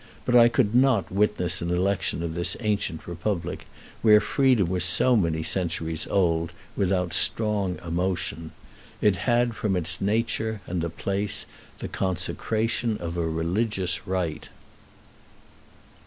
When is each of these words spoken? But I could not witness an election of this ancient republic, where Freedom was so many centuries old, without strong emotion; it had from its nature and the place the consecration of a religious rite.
But 0.25 0.35
I 0.35 0.49
could 0.49 0.73
not 0.73 1.11
witness 1.11 1.61
an 1.61 1.69
election 1.69 2.23
of 2.23 2.33
this 2.33 2.57
ancient 2.59 3.05
republic, 3.05 3.67
where 4.01 4.19
Freedom 4.19 4.67
was 4.67 4.83
so 4.83 5.15
many 5.15 5.43
centuries 5.43 6.07
old, 6.07 6.51
without 6.75 7.13
strong 7.13 7.77
emotion; 7.85 8.49
it 8.99 9.15
had 9.15 9.55
from 9.55 9.75
its 9.75 10.01
nature 10.01 10.59
and 10.65 10.81
the 10.81 10.89
place 10.89 11.45
the 11.77 11.87
consecration 11.87 12.97
of 12.97 13.15
a 13.15 13.29
religious 13.29 14.07
rite. 14.07 14.49